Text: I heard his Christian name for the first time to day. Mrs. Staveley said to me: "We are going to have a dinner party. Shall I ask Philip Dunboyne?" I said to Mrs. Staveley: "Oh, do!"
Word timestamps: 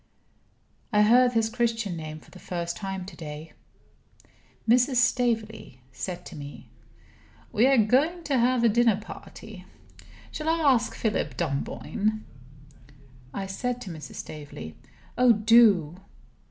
I 0.91 1.03
heard 1.03 1.33
his 1.33 1.47
Christian 1.47 1.95
name 1.95 2.19
for 2.19 2.31
the 2.31 2.39
first 2.39 2.75
time 2.75 3.05
to 3.05 3.15
day. 3.15 3.53
Mrs. 4.67 4.95
Staveley 4.95 5.83
said 5.91 6.25
to 6.25 6.35
me: 6.35 6.71
"We 7.51 7.67
are 7.67 7.77
going 7.77 8.23
to 8.23 8.39
have 8.39 8.63
a 8.63 8.67
dinner 8.69 8.99
party. 8.99 9.65
Shall 10.31 10.49
I 10.49 10.57
ask 10.73 10.95
Philip 10.95 11.37
Dunboyne?" 11.37 12.25
I 13.31 13.45
said 13.45 13.79
to 13.81 13.91
Mrs. 13.91 14.15
Staveley: 14.15 14.75
"Oh, 15.19 15.33
do!" 15.33 15.99